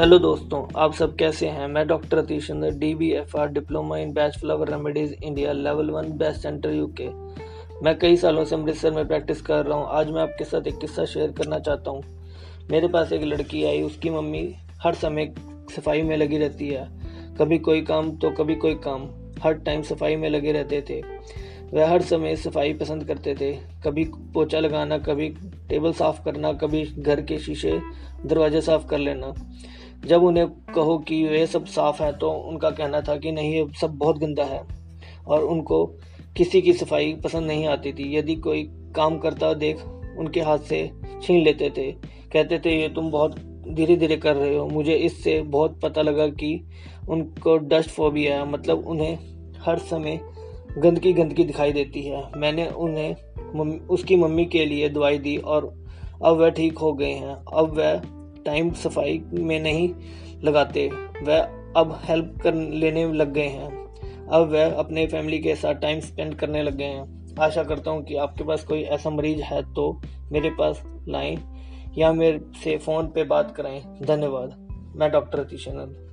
[0.00, 1.66] Hello दोस्तों, आप सब कैसे हैं?
[1.68, 5.90] मैं doctor Atish Chandra D B F R diploma in Bach flower remedies India level
[5.90, 7.08] one best centre UK
[7.84, 10.78] मैं कई सालों से अमृतसर में प्रैक्टिस कर रहा हूँ। आज मैं आपके साथ एक
[10.78, 12.02] किस्सा शेयर करना चाहता हूँ।
[12.70, 14.42] मेरे पास एक लड़की आई, उसकी मम्मी
[14.82, 15.32] हर समय
[15.76, 16.88] सफ़ाई में लगी रहती है।
[17.38, 19.08] कभी कोई काम तो कभी कोई काम।
[19.42, 21.00] हर टाइम सफ़ाई में लगे रहते थे।
[21.72, 23.52] वह हर समय सफ़ाई पसंद करते थे।
[23.84, 24.04] कभी
[24.34, 25.28] पोछा लगाना, कभी
[25.68, 27.80] टेबल साफ़ करना, कभी घर के शीशे
[28.26, 29.32] दरवाजे साफ़ कर लेना।
[30.06, 33.66] जब उन्हें कहो कि ये सब साफ़ है तो उनका कहना था कि नहीं ये
[33.80, 34.62] सब बहुत गंदा है
[35.26, 35.84] और उनको
[36.36, 38.62] किसी की सफ़ाई पसंद नहीं आती थी। यदि कोई
[38.96, 39.84] काम करता देख
[40.18, 40.90] उनके हाथ से
[41.22, 41.90] छीन लेते थे।
[42.32, 46.26] कहते थे ये तुम बहुत धीरे धीरे कर रहे हो। मुझे इससे बहुत पता लगा
[46.26, 46.68] कि
[47.08, 49.18] उनको डस्ट फोबिया है। मतलब उन्हें
[49.60, 50.20] हर समय
[50.78, 53.16] गंदगी गंदगी दिखाई देती है। मैंने उन्हें
[53.56, 55.74] मम, उसकी मम्मी के लिए दवाई दी और
[56.24, 59.94] अब वह ठीक हो गए हैं। अब वह टाइम सफ़ाई में नहीं
[60.44, 60.90] लगाते।
[61.22, 61.38] वह
[61.76, 63.70] अब हेल्प कर लेने लग गए हैं।
[64.26, 68.04] अब वह अपने फैमिली के साथ टाइम स्पेंड करने लग गए हैं। आशा करता हूँ
[68.04, 70.00] कि आपके पास कोई ऐसा मरीज़ है तो
[70.32, 71.38] मेरे पास लाएँ
[71.98, 76.09] या मेरे से फ़ोन पे बात कराएँ। धन्यवाद। मैं डॉक्टर अतीश आनंद।